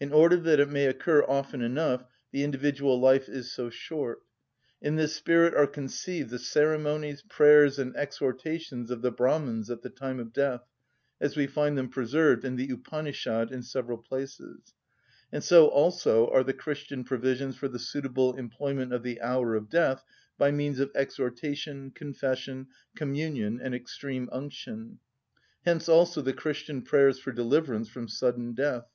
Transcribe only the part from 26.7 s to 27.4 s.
prayers for